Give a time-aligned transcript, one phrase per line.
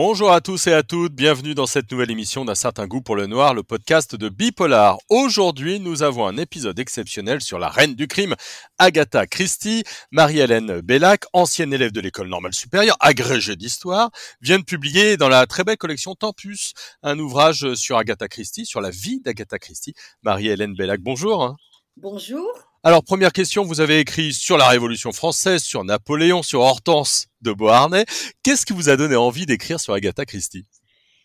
[0.00, 3.16] Bonjour à tous et à toutes, bienvenue dans cette nouvelle émission d'un certain goût pour
[3.16, 4.96] le noir, le podcast de Bipolar.
[5.08, 8.36] Aujourd'hui, nous avons un épisode exceptionnel sur la reine du crime,
[8.78, 9.82] Agatha Christie.
[10.12, 15.48] Marie-Hélène Bellac, ancienne élève de l'école normale supérieure, agrégée d'histoire, vient de publier dans la
[15.48, 19.94] très belle collection Tempus un ouvrage sur Agatha Christie, sur la vie d'Agatha Christie.
[20.22, 21.56] Marie-Hélène Bellac, bonjour.
[21.96, 22.46] Bonjour.
[22.84, 27.52] Alors, première question, vous avez écrit sur la Révolution française, sur Napoléon, sur Hortense de
[27.52, 28.04] Beauharnais.
[28.42, 30.66] Qu'est-ce qui vous a donné envie d'écrire sur Agatha Christie?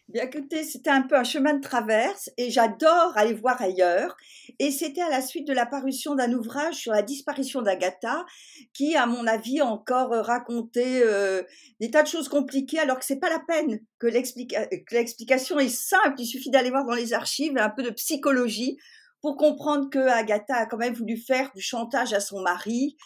[0.09, 4.17] Bien écoutez, c'était un peu un chemin de traverse et j'adore aller voir ailleurs.
[4.59, 8.25] Et c'était à la suite de la parution d'un ouvrage sur la disparition d'Agatha
[8.73, 11.41] qui, à mon avis, a encore raconté euh,
[11.79, 16.15] des tas de choses compliquées alors que c'est pas la peine que l'explication est simple.
[16.19, 18.77] Il suffit d'aller voir dans les archives un peu de psychologie
[19.23, 22.97] pour comprendre que Agatha a quand même voulu faire du chantage à son mari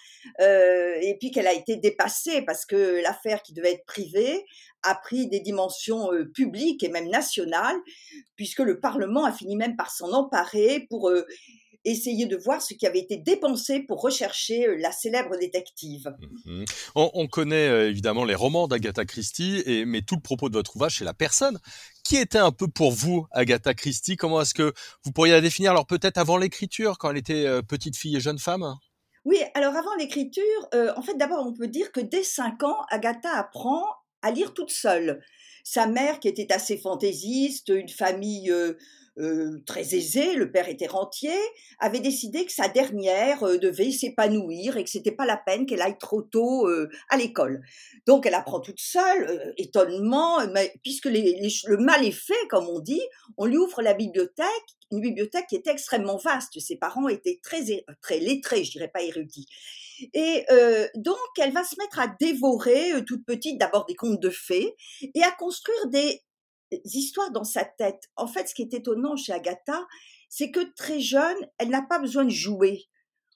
[0.41, 4.43] euh, et puis qu'elle a été dépassée parce que l'affaire qui devait être privée
[4.81, 7.77] a pris des dimensions euh, publiques et même nationales
[8.35, 11.27] puisque le Parlement a fini même par s'en emparer pour euh,
[11.91, 16.13] essayer de voir ce qui avait été dépensé pour rechercher euh, la célèbre détective.
[16.45, 16.65] Mhm.
[16.95, 20.75] On, connaît euh, évidemment les romans d'Agatha Christie, et, mais tout le propos de votre
[20.75, 21.59] ouvrage, c'est la personne.
[22.03, 24.15] Qui était un peu pour vous Agatha Christie?
[24.15, 25.71] Comment est-ce que vous pourriez la définir?
[25.71, 28.75] Alors peut-être avant l'écriture, quand elle était euh, petite fille et jeune femme?
[29.25, 30.43] Oui, alors avant l'écriture,
[30.73, 33.83] en fait d'abord on peut dire que dès 5 ans, Agatha apprend
[34.21, 35.21] à lire toute seule.
[35.63, 38.77] Sa mère, qui était assez fantaisiste, une famille euh,
[39.65, 41.37] très aisé, le père était rentier,
[41.79, 45.81] avait décidé que sa dernière euh, devait s'épanouir et que c'était pas la peine qu'elle
[45.81, 47.63] aille trop tôt euh, à l'école.
[48.05, 53.01] Donc elle apprend toute seule, étonnement, mais, puisque le mal est fait, comme on dit,
[53.37, 54.45] on lui ouvre la bibliothèque,
[54.91, 56.59] une bibliothèque qui était extrêmement vaste.
[56.59, 59.47] Ses parents étaient très très lettrés, je dirais pas érudits.
[60.13, 60.45] Et
[60.95, 65.23] donc, elle va se mettre à dévorer, toute petite, d'abord des contes de fées, et
[65.23, 66.21] à construire des
[66.85, 68.03] histoires dans sa tête.
[68.15, 69.85] En fait, ce qui est étonnant chez Agatha,
[70.29, 72.87] c'est que très jeune, elle n'a pas besoin de jouer.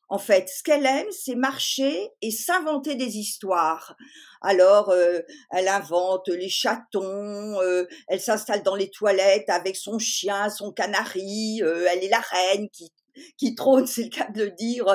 [0.10, 3.96] En fait, ce qu'elle aime, c'est marcher et s'inventer des histoires.
[4.42, 5.22] Alors, euh,
[5.52, 11.62] elle invente les chatons, euh, elle s'installe dans les toilettes avec son chien, son canari,
[11.64, 12.92] euh, elle est la reine qui
[13.38, 14.88] qui trône, c'est le cas de le dire,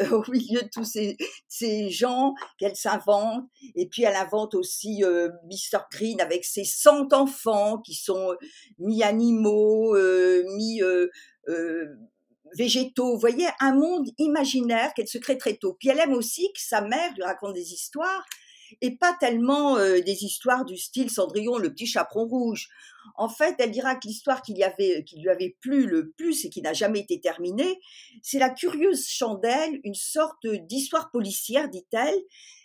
[0.00, 1.16] euh, au milieu de tous ces,
[1.48, 3.44] ces gens qu'elle s'invente.
[3.74, 5.80] Et puis elle invente aussi euh, Mr.
[5.90, 8.36] Green avec ses 100 enfants qui sont euh,
[8.78, 10.80] mi-animaux, euh, mi-
[12.56, 13.12] végétaux.
[13.14, 15.76] Vous voyez, un monde imaginaire qu'elle se crée très tôt.
[15.78, 18.24] Puis elle aime aussi que sa mère lui raconte des histoires
[18.80, 22.68] et pas tellement des histoires du style Cendrillon, le petit chaperon rouge.
[23.16, 26.50] En fait, elle dira que l'histoire qui, avait, qui lui avait plu le plus et
[26.50, 27.78] qui n'a jamais été terminée,
[28.22, 32.18] c'est la curieuse chandelle, une sorte d'histoire policière, dit-elle,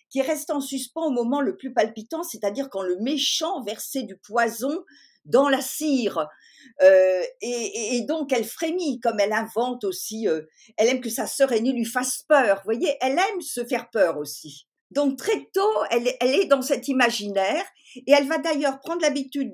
[0.10, 4.18] qui reste en suspens au moment le plus palpitant, c'est-à-dire quand le méchant versait du
[4.18, 4.84] poison
[5.26, 6.28] dans la cire.
[6.82, 10.28] Euh, et, donc elle frémit, comme elle invente aussi.
[10.78, 12.58] elle aime que sa sœur aînée lui fasse peur.
[12.58, 14.68] Vous voyez, elle aime se faire peur aussi.
[14.92, 17.66] Donc très tôt, elle, est dans cet imaginaire
[17.96, 19.54] et elle va d'ailleurs prendre l'habitude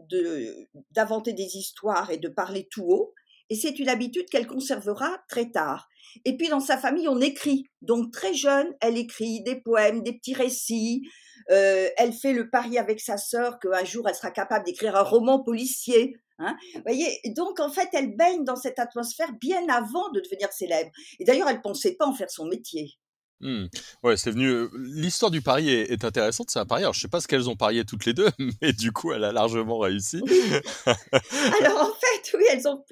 [0.92, 3.14] d'inventer des histoires et de parler tout haut.
[3.50, 5.88] Et c'est une habitude qu'elle conservera très tard.
[6.26, 7.66] Et puis dans sa famille, on écrit.
[7.82, 11.04] Donc très jeune, elle écrit des poèmes, des petits récits.
[11.52, 15.04] Euh, elle fait le pari avec sa sœur qu'un jour elle sera capable d'écrire un
[15.04, 16.16] roman policier.
[16.40, 16.56] Hein
[16.86, 20.92] voyez, donc en fait, elle baigne dans cette atmosphère bien avant de devenir célèbre.
[21.20, 22.98] Et d'ailleurs, elle pensait pas en faire son métier.
[23.40, 23.66] Mmh.
[24.04, 24.48] Ouais, c'est venu.
[24.48, 26.50] Euh, l'histoire du pari est, intéressante.
[26.50, 26.82] C'est un pari.
[26.82, 28.30] Alors, je sais pas ce qu'elles ont parié toutes les deux,
[28.62, 30.22] mais du coup, elle a largement réussi.
[30.86, 32.84] Alors, en fait, oui, elles ont.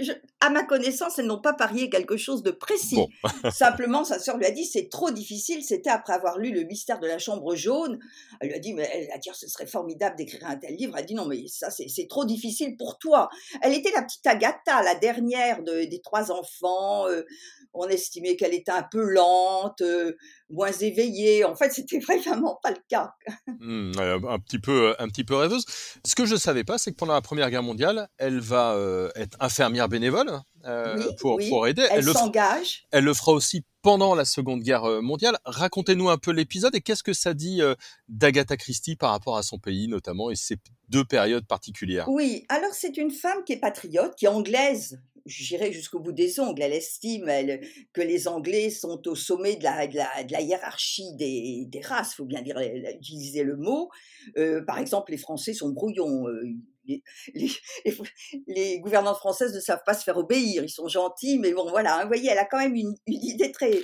[0.42, 3.00] à ma connaissance, elles n'ont pas parié quelque chose de précis.
[3.52, 5.64] Simplement, sa sœur lui a dit c'est trop difficile.
[5.64, 8.00] C'était après avoir lu Le mystère de la chambre jaune.
[8.40, 10.94] Elle lui a dit mais elle a dit ce serait formidable d'écrire un tel livre.
[10.96, 13.30] Elle a dit non mais ça c'est trop difficile pour toi.
[13.62, 17.08] Elle était la petite Agatha, la dernière des trois enfants.
[17.08, 17.24] Euh,
[17.76, 19.82] on estimait qu'elle était un peu lente.
[19.82, 20.16] Euh,
[20.50, 21.44] moins éveillée.
[21.44, 23.14] En fait, c'était vraiment pas le cas.
[23.48, 23.92] Mmh,
[24.30, 25.66] un petit peu, un petit peu rêveuse.
[26.06, 29.10] Ce que je savais pas, c'est que pendant la Première Guerre mondiale, elle va euh,
[29.16, 30.32] être infirmière bénévole
[30.66, 31.86] euh, pour, pour aider.
[31.92, 32.86] Elle, s'engage.
[32.92, 35.38] Elle le fera aussi pendant la Seconde Guerre euh, mondiale.
[35.46, 37.62] Racontez-nous un peu l'épisode et qu'est-ce que ça dit
[38.08, 40.58] d'Agatha Christie par rapport à son pays notamment et ces
[40.90, 42.08] deux périodes particulières?
[42.10, 46.40] Oui, alors c'est une femme qui est patriote, qui est anglaise j'irai jusqu'au bout des
[46.40, 46.62] ongles.
[46.62, 47.32] Elle estime
[47.94, 53.44] que les Anglais sont au sommet de la, hiérarchie des, races, faut bien dire, utiliser
[53.44, 53.90] le mot.
[54.38, 56.28] Euh, par exemple, les Français sont brouillons.
[56.28, 56.44] Euh,
[58.48, 60.64] les, gouvernantes françaises ne savent pas se faire obéir.
[60.64, 61.98] Ils sont gentils, mais bon, voilà.
[61.98, 63.82] Hein, vous voyez, elle a quand même une idée très,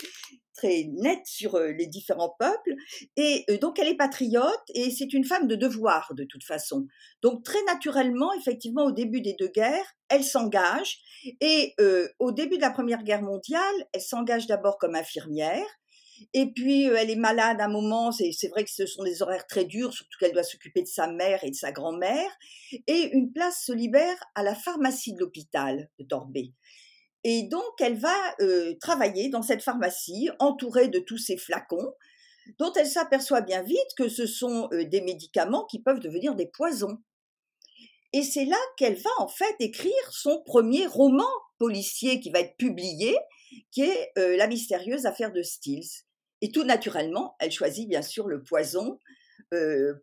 [0.61, 2.75] très nette sur les différents peuples.
[3.17, 6.85] Et donc, elle est patriote et c'est une femme de devoir de toute façon.
[7.21, 10.99] Donc, très naturellement, effectivement, au début des deux guerres, elle s'engage.
[11.39, 11.75] Et
[12.19, 13.61] au début de la Première Guerre mondiale,
[13.93, 15.65] elle s'engage d'abord comme infirmière.
[16.33, 18.11] Et puis, elle est malade un moment.
[18.11, 21.07] C'est vrai que ce sont des horaires très durs, surtout qu'elle doit s'occuper de sa
[21.07, 22.29] mère et de sa grand-mère.
[22.87, 26.53] Et une place se libère à la pharmacie de l'hôpital de Torbay.
[27.23, 28.15] Et donc, elle va
[28.79, 31.93] travailler dans cette pharmacie, entourée de tous ces flacons,
[32.57, 36.97] dont elle s'aperçoit bien vite que ce sont des médicaments qui peuvent devenir des poisons.
[38.13, 41.29] Et c'est là qu'elle va en fait écrire son premier roman
[41.59, 43.15] policier qui va être publié,
[43.71, 46.03] qui est La mystérieuse affaire de Stills.
[46.41, 49.10] Et tout naturellement, elle choisit bien sûr le poison euh,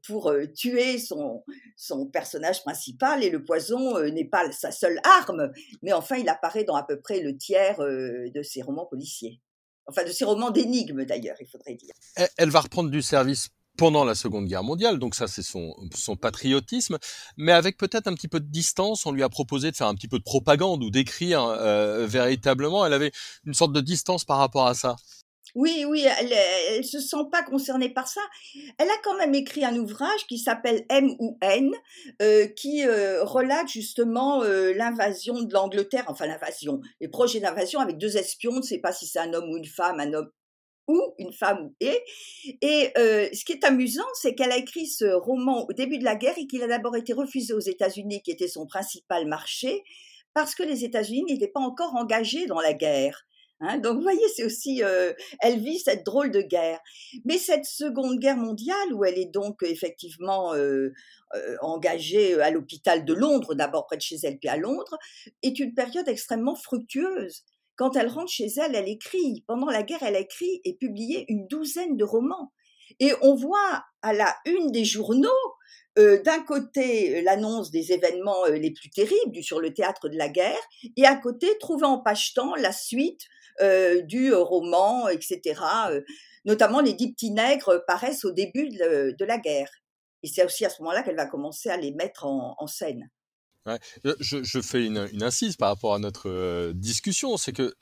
[0.07, 1.45] pour euh, tuer son,
[1.77, 5.51] son personnage principal et le poison euh, n'est pas sa seule arme,
[5.83, 9.41] mais enfin il apparaît dans à peu près le tiers de ses romans policiers.
[9.87, 11.95] Enfin de ses romans d'énigmes d'ailleurs, il faudrait dire.
[12.37, 13.49] Elle va reprendre du service
[13.79, 15.73] pendant la Seconde Guerre mondiale, donc ça c'est son
[16.21, 16.99] patriotisme,
[17.37, 19.95] mais avec peut-être un petit peu de distance, on lui a proposé de faire un
[19.95, 21.47] petit peu de propagande ou d'écrire
[22.07, 23.13] véritablement, elle avait
[23.45, 24.97] une sorte de distance par rapport à ça.
[25.55, 28.21] Oui, oui, elle, ne se sent pas concernée par ça.
[28.79, 31.73] Elle a quand même écrit un ouvrage qui s'appelle M ou N,
[32.23, 37.99] euh, qui euh, relate justement euh, l'invasion de l'Angleterre, enfin l'invasion, les projets d'invasion avec
[37.99, 38.53] deux espions.
[38.53, 40.31] On ne sait pas si c'est un homme ou une femme, un homme
[40.87, 42.03] ou une femme et.
[42.63, 46.17] Et ce qui est amusant, c'est qu'elle a écrit ce roman au début de la
[46.17, 49.83] guerre et qu'il a d'abord été refusé aux États-Unis, qui était son principal marché,
[50.33, 53.27] parce que les États-Unis n'étaient pas encore engagés dans la guerre.
[53.61, 56.79] Hein, donc, vous voyez, c'est aussi, euh, elle vit cette drôle de guerre.
[57.25, 60.93] Mais cette Seconde Guerre mondiale, où elle est donc effectivement euh,
[61.35, 64.97] euh, engagée à l'hôpital de Londres, d'abord près de chez elle, puis à Londres,
[65.43, 67.43] est une période extrêmement fructueuse.
[67.77, 69.45] Quand elle rentre chez elle, elle écrit.
[69.49, 72.53] Pendant la guerre, elle a écrit et publié une douzaine de romans.
[73.01, 75.29] Et on voit à la une des journaux
[75.97, 80.61] d'un côté l'annonce des événements les plus terribles sur le théâtre de la guerre,
[80.97, 83.27] et à côté, trouver en pachetant la suite
[84.07, 85.61] du roman, etc.
[85.91, 86.01] Euh,
[86.45, 89.71] notamment les dix petits nègres paraissent au début de, la guerre.
[90.23, 93.09] Et c'est aussi à ce moment-là qu'elle va commencer à les mettre en, scène.
[94.21, 97.75] Je, fais une, incise par rapport à notre euh, discussion, c'est que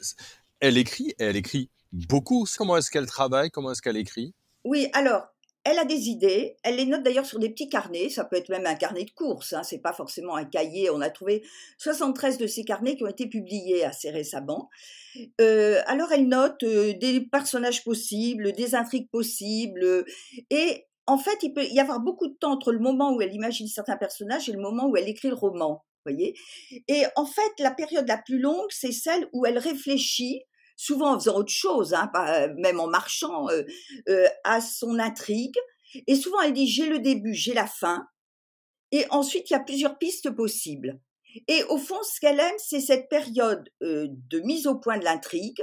[0.61, 2.47] elle écrit, et elle écrit beaucoup.
[2.57, 3.51] Comment est-ce qu'elle travaille?
[3.51, 4.35] Comment est-ce qu'elle écrit?
[4.65, 5.29] Oui, alors
[5.67, 8.49] elle a des idées, elle les note d'ailleurs sur des petits carnets, ça peut être
[8.51, 10.91] même un carnet de course, hein, c'est pas forcément un cahier.
[10.91, 11.43] On a trouvé
[11.79, 14.71] 73 de ces carnets qui ont été publiés assez récemment.
[15.41, 20.05] Euh, alors elle note euh, des personnages possibles, des intrigues possibles,
[20.51, 23.35] et en fait il peut y avoir beaucoup de temps entre le moment où elle
[23.35, 25.85] imagine certains personnages et le moment où elle écrit le roman.
[26.05, 26.37] Voyez
[26.87, 30.43] et en fait, la période la plus longue, c'est celle où elle réfléchit
[30.77, 33.63] souvent en faisant autre chose, hein, euh, même en marchant, euh,
[34.09, 35.57] euh, à son intrigue.
[36.07, 38.07] Et souvent, elle dit j'ai le début, j'ai la fin.
[38.93, 41.01] Et ensuite, il y a plusieurs pistes possibles.
[41.49, 45.63] Et au fond, ce qu'elle aime, c'est cette période de mise au point de l'intrigue.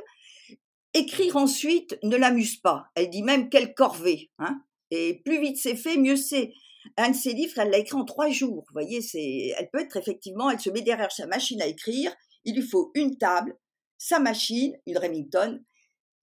[0.93, 2.85] Écrire ensuite ne l'amuse pas.
[2.95, 4.29] Elle dit même quelle corvée.
[4.37, 4.61] Hein
[4.91, 6.53] et plus vite c'est fait, mieux c'est.
[6.97, 8.65] Un de ses livres, elle l'a écrit en trois jours.
[8.67, 12.13] Vous voyez, c'est, elle peut être effectivement, elle se met derrière sa machine à écrire.
[12.43, 13.57] Il lui faut une table,
[14.03, 15.61] sa machine, une Remington,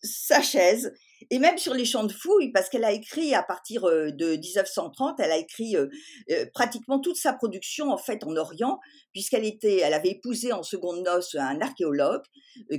[0.03, 0.93] sa chaise,
[1.31, 4.37] et même sur les champs de fouilles, parce qu'elle a écrit à partir euh, de
[4.37, 5.87] 1930, elle a écrit euh,
[6.31, 8.79] euh, pratiquement toute sa production en fait en Orient,
[9.13, 12.23] puisqu'elle était, elle avait épousé en seconde noce un archéologue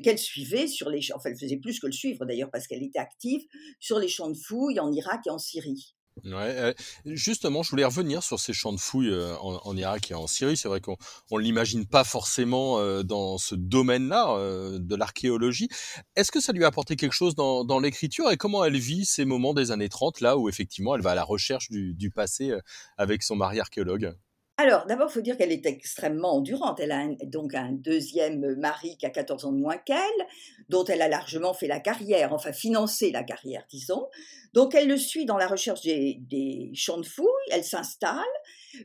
[0.04, 3.00] qu'elle suivait sur les, enfin elle faisait plus que le suivre d'ailleurs parce qu'elle était
[3.00, 3.42] active
[3.80, 5.96] sur les champs de fouilles en Irak et en Syrie.
[6.26, 6.76] Ouais,
[7.06, 10.58] justement, je voulais revenir sur ces champs de fouilles en, Irak et en Syrie.
[10.58, 10.98] C'est vrai qu'on
[11.32, 14.38] ne l'imagine pas forcément dans ce domaine-là
[14.78, 15.70] de l'archéologie.
[16.16, 19.26] Est-ce que ça lui a apporté quelque chose dans, l'écriture et comment elle vit ces
[19.26, 22.54] moments des années 30, là où effectivement elle va à la recherche du passé
[22.98, 24.14] avec son mari archéologue?
[24.62, 26.80] Alors, d'abord, il faut dire qu'elle est extrêmement endurante.
[26.80, 29.98] Elle a donc un deuxième mari qui a 14 ans de moins qu'elle,
[30.70, 34.08] dont elle a largement fait la carrière, enfin financé la carrière, disons.
[34.54, 38.22] Donc, elle le suit dans la recherche des, champs de fouilles, elle s'installe.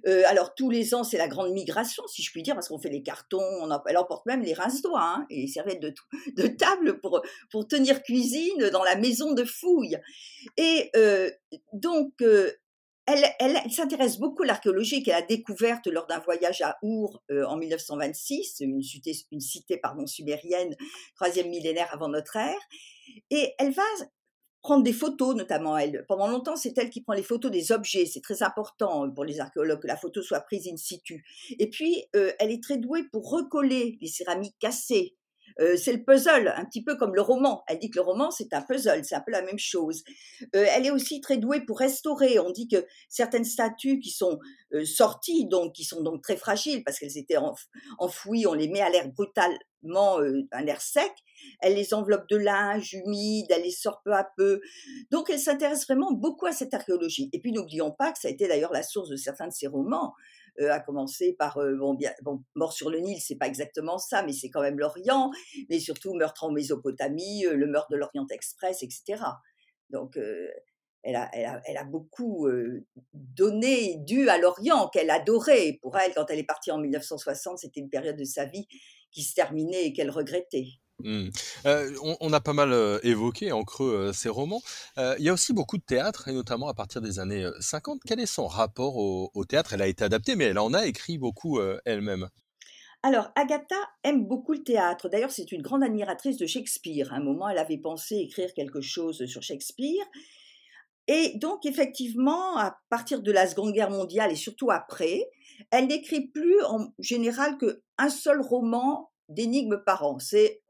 [0.06, 2.78] Euh, alors, tous les ans, c'est la grande migration, si je puis dire, parce qu'on
[2.78, 7.00] fait les cartons, on elle emporte même les rince-doigts hein, et les serviettes de, table
[7.00, 9.98] pour, pour tenir cuisine dans la maison de fouilles.
[10.56, 11.30] Et euh,
[11.72, 12.50] donc, euh,
[13.06, 17.56] elle, s'intéresse beaucoup à l'archéologie qu'elle a découverte lors d'un voyage à Our euh, en
[17.56, 19.40] 1926, une cité, une
[19.80, 20.76] pardon, sumérienne,
[21.14, 22.60] troisième millénaire avant notre ère.
[23.30, 23.82] Et elle va
[24.66, 26.04] prendre des photos, notamment elle.
[26.08, 28.04] Pendant longtemps, c'est elle qui prend les photos des objets.
[28.06, 31.24] C'est très important pour les archéologues que la photo soit prise in situ.
[31.60, 35.16] Et puis, euh, elle est très douée pour recoller les céramiques cassées.
[35.60, 37.62] Euh, c'est le puzzle, un petit peu comme le roman.
[37.66, 40.02] Elle dit que le roman, c'est un puzzle, c'est un peu la même chose.
[40.54, 42.38] Euh, elle est aussi très douée pour restaurer.
[42.38, 44.38] On dit que certaines statues qui sont
[44.74, 47.38] euh, sorties, donc qui sont donc très fragiles parce qu'elles étaient
[47.98, 50.18] enfouies, on les met à l'air brutalement,
[50.50, 51.12] à l'air sec.
[51.60, 54.60] Elle les enveloppe de linge humide, elle les sort peu à peu.
[55.10, 57.30] Donc elle s'intéresse vraiment beaucoup à cette archéologie.
[57.32, 59.66] Et puis n'oublions pas que ça a été d'ailleurs la source de certains de ses
[59.68, 60.12] romans.
[60.60, 63.98] Euh, à commencer par euh, bon, bien, bon, Mort sur le Nil, c'est pas exactement
[63.98, 65.30] ça, mais c'est quand même l'Orient,
[65.68, 69.22] mais surtout Meurtre en Mésopotamie, euh, le meurtre de l'Orient Express, etc.
[69.90, 70.18] Donc
[71.02, 72.48] elle a, elle, a, elle, a, beaucoup
[73.12, 75.78] donné, dû à l'Orient, qu'elle adorait.
[75.80, 78.66] Pour elle, quand elle est partie en 1960, c'était une période de sa vie
[79.12, 80.66] qui se terminait et qu'elle regrettait.
[81.04, 81.28] Mmh.
[82.20, 84.62] on, a pas mal évoqué en creux ces romans.
[84.96, 88.00] il y a aussi beaucoup de théâtre, et notamment à partir des années 50.
[88.06, 89.74] Quel est son rapport au, théâtre?
[89.74, 92.28] Elle a été adaptée, mais elle en a écrit beaucoup elle-même.
[93.02, 95.08] Alors, Agatha aime beaucoup le théâtre.
[95.08, 97.12] D'ailleurs, c'est une grande admiratrice de Shakespeare.
[97.12, 100.04] À un moment, elle avait pensé écrire quelque chose sur Shakespeare.
[101.06, 105.30] Et donc, effectivement, à partir de la Seconde Guerre mondiale et surtout après,
[105.70, 110.18] elle n'écrit plus en général qu'un seul roman d'énigmes par an.
[110.18, 110.62] C'est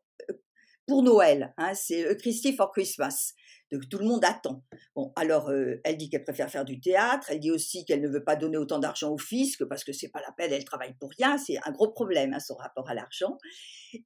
[0.86, 1.52] pour Noël.
[1.56, 3.32] Hein, c'est Christie for Christmas.
[3.72, 4.62] Donc, tout le monde attend.
[4.94, 5.50] Bon, alors,
[5.82, 7.26] elle dit qu'elle préfère faire du théâtre.
[7.30, 10.10] Elle dit aussi qu'elle ne veut pas donner autant d'argent au fisc parce que c'est
[10.10, 11.36] pas la peine, elle travaille pour rien.
[11.36, 13.36] C'est un gros problème, hein, son rapport à l'argent.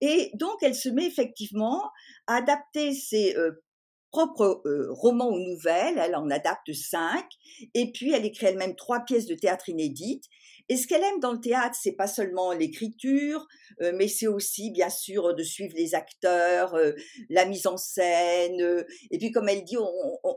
[0.00, 1.90] Et donc, elle se met effectivement
[2.26, 3.36] à adapter ses
[4.10, 5.98] propres romans ou nouvelles.
[5.98, 7.26] Elle en adapte cinq.
[7.74, 10.24] Et puis, elle écrit elle-même trois pièces de théâtre inédites.
[10.70, 13.44] Et ce qu'elle aime dans le théâtre, c'est pas seulement l'écriture,
[13.82, 16.92] euh, mais c'est aussi, bien sûr, de suivre les acteurs, euh,
[17.28, 18.62] la mise en scène.
[18.62, 20.36] Euh, et puis, comme elle dit, on,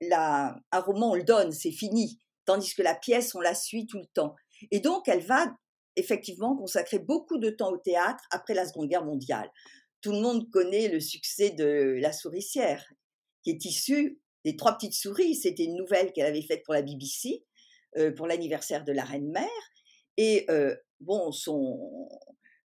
[0.00, 2.20] la, un roman, on le donne, c'est fini.
[2.44, 4.36] Tandis que la pièce, on la suit tout le temps.
[4.70, 5.52] Et donc, elle va
[5.96, 9.50] effectivement consacrer beaucoup de temps au théâtre après la Seconde Guerre mondiale.
[10.02, 12.92] Tout le monde connaît le succès de La souricière,
[13.42, 15.34] qui est issue des Trois petites souris.
[15.34, 17.42] C'était une nouvelle qu'elle avait faite pour la BBC
[18.16, 19.48] pour l'anniversaire de la reine mère.
[20.16, 22.08] Et euh, bon, son,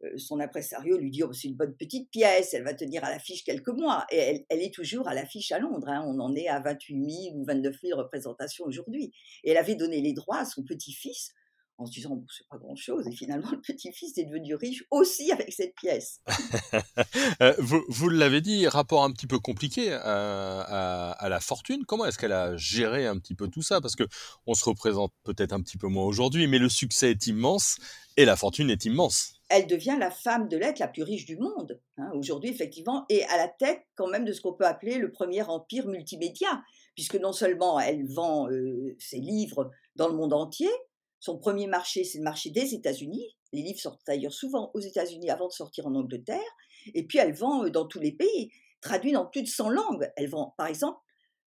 [0.04, 3.11] euh, son impresario lui dit oh, c'est une bonne petite pièce, elle va tenir à
[3.11, 4.06] l'affiche quelques mois.
[4.11, 5.88] Et elle, elle est toujours à l'affiche à Londres.
[5.88, 6.04] Hein.
[6.06, 9.12] On en est à 28 000 ou 29 000 représentations aujourd'hui.
[9.45, 11.33] Et elle avait donné les droits à son petit-fils
[11.78, 14.85] en se disant bon, c'est pas grand chose et finalement le petit-fils est devenu riche
[14.90, 16.21] aussi avec cette pièce.
[17.42, 21.85] Euh, vous, vous l'avez dit, rapport un petit peu compliqué à, à, la fortune.
[21.87, 23.80] Comment est-ce qu'elle a géré un petit peu tout ça?
[23.80, 24.04] Parce que
[24.47, 27.76] on se représente peut-être un petit peu moins aujourd'hui, mais le succès est immense
[28.16, 29.35] et la fortune est immense.
[29.49, 33.25] Elle devient la femme de lettres la plus riche du monde hein, aujourd'hui effectivement et
[33.25, 36.62] à la tête quand même de ce qu'on peut appeler le premier empire multimédia
[36.95, 40.71] puisque non seulement elle vend euh, ses livres dans le monde entier,
[41.26, 43.37] son premier marché, c'est le marché des États-Unis.
[43.52, 46.38] Les livres sortent d'ailleurs souvent aux États-Unis avant de sortir en Angleterre.
[46.95, 50.09] Et puis elle vend euh, dans tous les pays, traduit dans plus de 100 langues.
[50.16, 50.99] Elle vend, par exemple,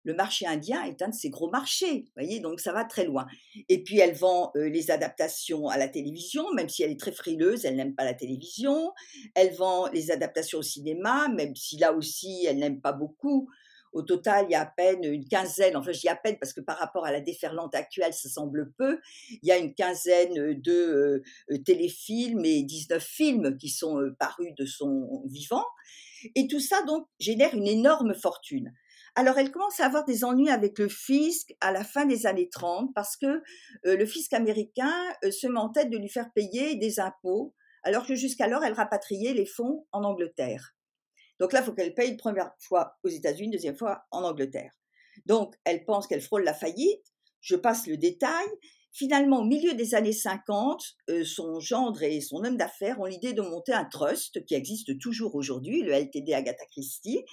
[0.03, 3.27] le marché indien est un de ses gros marchés, voyez, donc ça va très loin.
[3.67, 7.11] Et puis elle vend euh, les adaptations à la télévision, même si elle est très
[7.11, 8.93] frileuse, elle n'aime pas la télévision.
[9.35, 13.49] Elle vend les adaptations au cinéma, même si là aussi elle n'aime pas beaucoup.
[13.93, 16.53] Au total, il y a à peine une quinzaine, enfin je dis à peine parce
[16.53, 20.59] que par rapport à la déferlante actuelle, ça semble peu, il y a une quinzaine
[20.59, 25.65] de euh, euh, téléfilms et 19 films qui sont euh, parus de son vivant.
[26.35, 28.73] Et tout ça, donc, génère une énorme fortune.
[29.15, 32.49] Alors, elle commence à avoir des ennuis avec le fisc à la fin des années
[32.49, 33.41] 30 parce que
[33.83, 37.53] le fisc américain se met en tête de lui faire payer des impôts
[37.87, 40.76] alors que jusqu'alors, elle rapatriait les fonds en Angleterre.
[41.39, 44.71] Donc là, il faut qu'elle paye une première fois aux États-Unis, deuxième fois en Angleterre.
[45.25, 47.05] Donc, elle pense qu'elle frôle la faillite.
[47.41, 48.47] Je passe le détail.
[48.91, 53.33] Finalement, au milieu des années 50, euh, son gendre et son homme d'affaires ont l'idée
[53.33, 57.23] de monter un trust qui existe toujours aujourd'hui, le LTD Agatha Christie,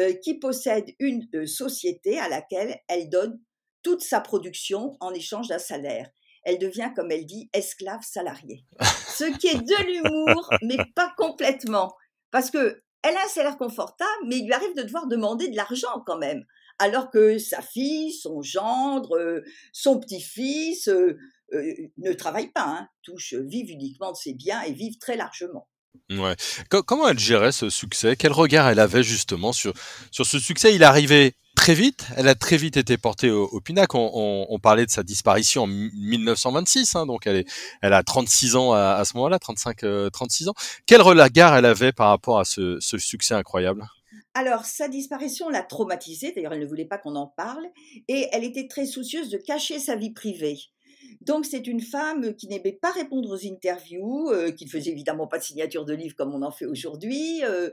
[0.00, 3.40] euh, qui possède une euh, société à laquelle elle donne
[3.82, 6.10] toute sa production en échange d'un salaire.
[6.42, 8.64] Elle devient, comme elle dit, esclave salariée.
[8.80, 11.94] Ce qui est de l'humour, mais pas complètement.
[12.32, 15.56] Parce que elle a un salaire confortable, mais il lui arrive de devoir demander de
[15.56, 16.44] l'argent quand même.
[16.78, 21.16] Alors que sa fille, son gendre, euh, son petit-fils euh,
[21.54, 22.88] euh, ne travaillent pas, hein,
[23.32, 25.68] vivent uniquement de ses biens et vivent très largement.
[26.10, 26.36] Ouais.
[26.68, 28.16] Comment elle gérait ce succès?
[28.16, 29.72] Quel regard elle avait justement sur,
[30.10, 30.74] sur ce succès?
[30.74, 33.60] Il arrivait très vite, elle a très vite été portée au, au.
[33.94, 37.46] On, parlait de sa disparition en 1926, hein, donc elle, est,
[37.82, 40.54] elle a 36 ans à, à ce moment-là, 35, 36 ans.
[40.86, 43.86] Quel regard elle avait par rapport à ce, ce succès incroyable?
[44.34, 47.64] Alors, sa disparition l'a traumatisée, d'ailleurs elle ne voulait pas qu'on en parle,
[48.06, 50.58] et elle était très soucieuse de cacher sa vie privée.
[51.26, 55.26] Donc c'est une femme qui n'aimait pas répondre aux interviews, euh, qui ne faisait évidemment
[55.26, 57.68] pas de signature de livre comme on en fait aujourd'hui, euh,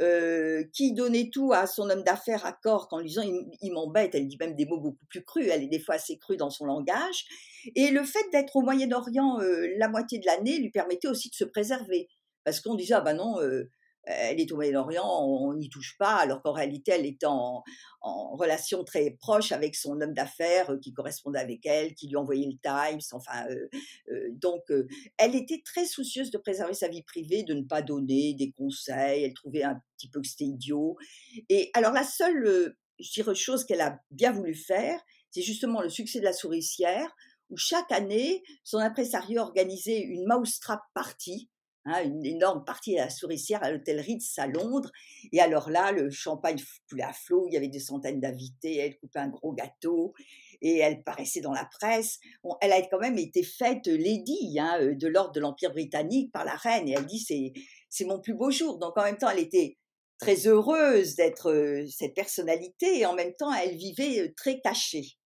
[0.00, 3.22] euh, qui donnait tout à son homme d'affaires à corps en lui disant
[3.62, 6.18] il, m'embête, elle dit même des mots beaucoup plus crus, elle est des fois assez
[6.18, 7.24] crue dans son langage.
[7.74, 9.38] Et le fait d'être au Moyen-Orient
[9.78, 12.08] la moitié de l'année lui permettait aussi de se préserver.
[12.44, 13.36] Parce qu'on disait, ah ben non,
[14.08, 17.62] elle est au Moyen-Orient, on n'y touche pas, alors qu'en réalité, elle était en,
[18.00, 22.46] relation très proche avec son homme d'affaires euh, qui correspondait avec elle, qui lui envoyait
[22.46, 23.68] le Times, enfin, euh,
[24.10, 24.62] euh, donc,
[25.18, 29.24] elle était très soucieuse de préserver sa vie privée, de ne pas donner des conseils,
[29.24, 30.96] elle trouvait un petit peu que c'était idiot.
[31.48, 32.76] Et alors, la seule,
[33.34, 35.00] chose qu'elle a bien voulu faire,
[35.30, 37.14] c'est justement le succès de la souricière,
[37.50, 41.50] où chaque année, son impresario organisait une mousetrap party,
[41.84, 44.90] Hein, une énorme partie à la souricière à l'hôtel Ritz à Londres.
[45.32, 46.58] Et alors là, le champagne
[46.88, 50.12] coulait à flot, il y avait des centaines d'invités, elle coupait un gros gâteau
[50.60, 52.18] et elle paraissait dans la presse.
[52.60, 56.44] elle a quand même été faite lady hein, euh, de l'ordre de l'Empire britannique par
[56.44, 57.52] la reine et elle dit c'est
[57.88, 58.78] c'est mon plus beau jour.
[58.78, 59.78] Donc en même temps, elle était
[60.18, 65.17] très heureuse d'être euh, cette personnalité et en même temps, elle vivait euh, très cachée.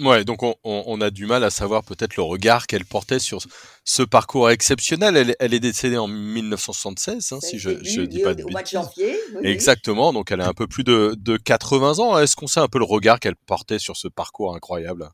[0.00, 3.38] Ouais, donc on, a du mal à savoir peut-être le regard qu'elle portait sur
[3.84, 5.36] ce parcours exceptionnel.
[5.38, 8.66] Elle, est décédée en 1976, hein, si je, je dis pas de au mois de
[8.66, 9.16] janvier.
[9.44, 12.18] Exactement, donc elle a un peu plus de, de 80 ans.
[12.18, 15.10] Est-ce qu'on sait un peu le regard qu'elle portait sur ce parcours incroyable?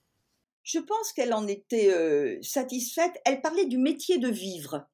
[0.62, 3.20] Je pense qu'elle en était euh, satisfaite.
[3.26, 4.86] Elle parlait du métier de vivre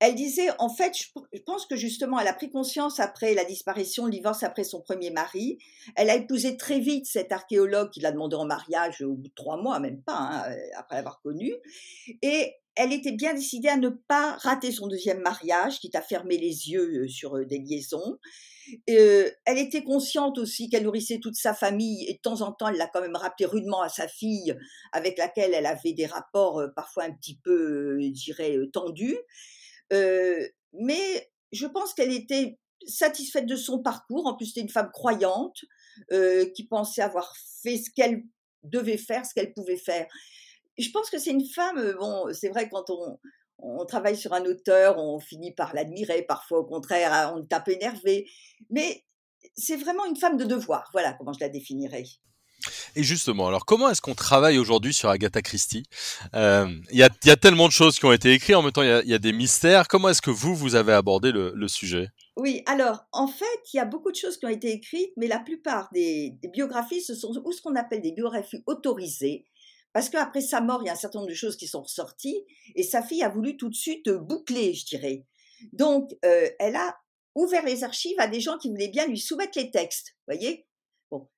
[0.00, 4.04] elle disait, en fait, je pense que justement, elle a pris conscience après la disparition,
[4.04, 5.58] le divorce après son premier mari.
[5.96, 9.34] Elle a épousé très vite cet archéologue qui l'a demandé en mariage au bout de
[9.34, 11.52] trois mois, même pas, hein, après l'avoir connu.
[12.22, 16.38] Et elle était bien décidée à ne pas rater son deuxième mariage, qui t'a fermé
[16.38, 18.18] les yeux euh, sur euh, des liaisons.
[18.88, 22.68] Euh, elle était consciente aussi qu'elle nourrissait toute sa famille et de temps en temps,
[22.68, 24.54] elle l'a quand même rappelé rudement à sa fille,
[24.92, 29.16] avec laquelle elle avait des rapports parfois un petit peu, je dirais, tendus
[29.90, 34.26] mais je pense qu'elle était satisfaite de son parcours.
[34.26, 35.64] En plus, c'était une femme croyante
[36.54, 38.22] qui pensait avoir fait ce qu'elle
[38.62, 40.06] devait faire, ce qu'elle pouvait faire.
[40.78, 43.18] Je pense que c'est une femme, bon, c'est vrai, quand on,
[43.58, 47.72] on travaille sur un auteur, on finit par l'admirer, parfois au contraire, hein, on peu
[47.72, 48.28] énervé,
[48.70, 49.04] mais
[49.56, 52.04] c'est vraiment une femme de devoir, voilà comment je la définirais.
[52.96, 55.84] Et justement, alors comment est-ce qu'on travaille aujourd'hui sur Agatha Christie?
[56.34, 59.08] Euh, Il y, a, tellement de choses qui ont été écrites, en même temps il
[59.08, 59.86] y a, des mystères.
[59.88, 62.08] Comment est-ce que vous, vous avez abordé le, sujet?
[62.36, 65.26] Oui, alors en fait, il y a beaucoup de choses qui ont été écrites, mais
[65.26, 69.44] la plupart des, biographies, ce sont ou ce qu'on appelle des biographies autorisées,
[69.92, 72.44] parce qu'après sa mort, il y a un certain nombre de choses qui sont ressorties,
[72.74, 75.24] et sa fille a voulu tout de suite boucler, je dirais.
[75.72, 76.96] Donc, euh, elle a
[77.34, 80.67] ouvert les archives à des gens qui voulaient bien lui soumettre les textes, voyez?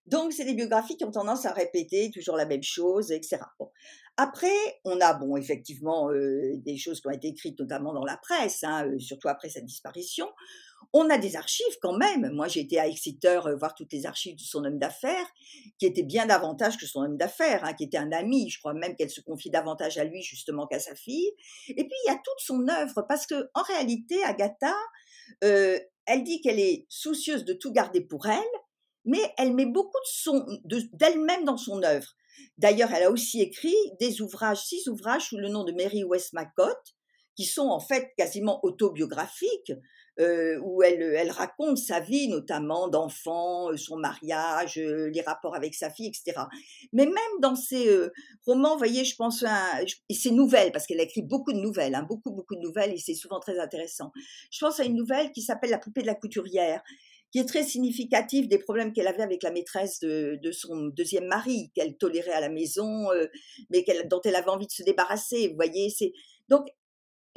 [0.06, 3.38] Donc, c'est des biographies qui ont tendance à répéter toujours la même chose, etc.
[4.16, 8.16] Après, on a, bon, effectivement, euh, des choses qui ont été écrites notamment dans la
[8.16, 10.28] presse, hein, euh, surtout après sa disparition.
[10.92, 12.30] On a des archives quand même.
[12.33, 15.26] Moi, j'ai été à Exeter euh, voir toutes les archives de son homme d'affaires,
[15.78, 18.50] qui étaient bien davantage que son homme d'affaires, hein, qui était un ami.
[18.50, 21.30] Je crois même qu'elle se confie davantage à lui justement qu'à sa fille.
[21.68, 24.74] Et puis, il y a toute son œuvre, parce que en réalité, Agatha,
[25.40, 28.42] elle dit qu'elle est soucieuse de tout garder pour elle,
[29.04, 32.14] mais elle met beaucoup de son, d'elle-même dans son œuvre.
[32.58, 36.78] D'ailleurs, elle a aussi écrit des ouvrages, six ouvrages sous le nom de Mary Westmacott,
[37.36, 39.72] qui sont en fait quasiment autobiographiques,
[40.18, 45.74] euh, où elle, raconte sa vie, notamment d'enfant, euh, son mariage, euh, les rapports avec
[45.74, 46.42] sa fille, etc.
[46.92, 47.88] Mais même dans ses
[48.44, 51.60] romans, vous voyez, je pense à et ses nouvelles, parce qu'elle a écrit beaucoup de
[51.60, 54.12] nouvelles, hein, beaucoup, beaucoup de nouvelles, et c'est souvent très intéressant.
[54.50, 56.82] Je pense à une nouvelle qui s'appelle La poupée de la couturière,
[57.33, 61.71] qui est très significatif des problèmes qu'elle avait avec la maîtresse de, son deuxième mari,
[61.75, 63.27] qu'elle tolérait à la maison, euh,
[63.71, 65.49] mais dont elle avait envie de se débarrasser.
[65.49, 66.12] Vous voyez, c'est
[66.49, 66.66] donc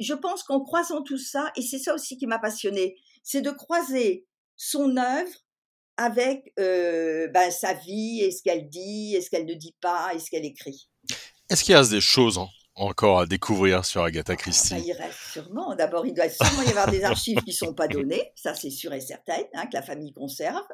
[0.00, 3.50] je pense qu'en croisant tout ça, et c'est ça aussi qui m'a passionnée, c'est de
[3.50, 4.26] croiser
[4.56, 5.32] son œuvre
[5.96, 10.12] avec euh, ben, sa vie, et ce qu'elle dit, et ce qu'elle ne dit pas,
[10.12, 10.88] et ce qu'elle écrit.
[11.48, 12.38] Est-ce qu'il y a des choses
[12.76, 15.74] encore à découvrir sur Agatha ah, Christie Il reste sûrement.
[15.74, 18.70] D'abord, il doit sûrement y avoir des archives qui ne sont pas données, ça c'est
[18.70, 20.66] sûr et certain, hein, que la famille conserve.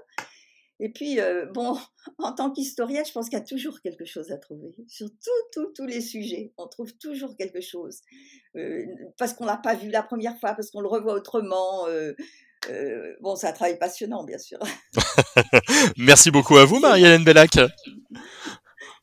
[0.82, 1.78] Et puis, euh, bon,
[2.18, 4.74] en tant qu'historienne, je pense qu'il y a toujours quelque chose à trouver.
[4.88, 5.08] Sur
[5.52, 8.00] tous les sujets, on trouve toujours quelque chose.
[8.56, 8.84] Euh,
[9.18, 11.86] parce qu'on ne l'a pas vu la première fois, parce qu'on le revoit autrement.
[12.68, 14.58] Euh, bon, c'est un travail passionnant, bien sûr.
[15.96, 17.58] Merci beaucoup à vous, Marie-Hélène Bellac.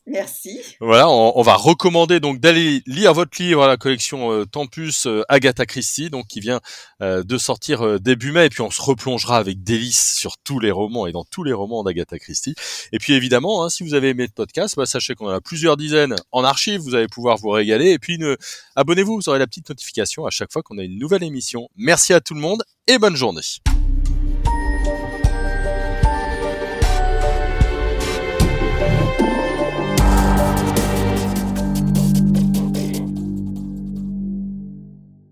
[0.07, 0.61] Merci.
[0.79, 5.23] Voilà, on, va recommander donc d'aller lire votre livre à la collection euh, Tempus euh,
[5.27, 6.61] Agatha Christie, donc qui vient
[7.01, 10.71] euh, de sortir début mai, et puis on se replongera avec délice sur tous les
[10.71, 12.55] romans et dans tous les romans d'Agatha Christie.
[12.93, 15.41] Et puis évidemment, hein, si vous avez aimé le podcast, bah, sachez qu'on en a
[15.41, 17.91] plusieurs dizaines en archive, vous allez pouvoir vous régaler.
[17.91, 18.17] Et puis
[18.77, 21.67] abonnez-vous, vous aurez la petite notification à chaque fois qu'on a une nouvelle émission.
[21.75, 23.41] Merci à tout le monde et bonne journée.